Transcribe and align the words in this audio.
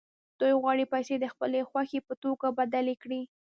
دوی 0.39 0.53
غواړي 0.61 0.85
پیسې 0.93 1.15
د 1.19 1.25
خپلې 1.33 1.61
خوښې 1.69 1.99
په 2.07 2.13
توکو 2.21 2.47
بدلې 2.59 2.95
کړي 3.03 3.21